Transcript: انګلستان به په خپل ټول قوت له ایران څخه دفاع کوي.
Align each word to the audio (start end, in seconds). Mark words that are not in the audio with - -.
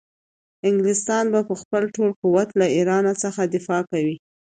انګلستان 0.69 1.25
به 1.33 1.41
په 1.49 1.55
خپل 1.61 1.83
ټول 1.95 2.09
قوت 2.21 2.49
له 2.59 2.65
ایران 2.75 3.05
څخه 3.23 3.41
دفاع 3.55 3.81
کوي. 3.91 4.15